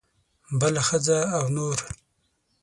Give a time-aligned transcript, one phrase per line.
[0.59, 1.77] بله ښځه او نور.